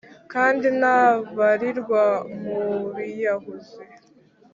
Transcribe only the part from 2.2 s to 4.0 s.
mu biyahuzi!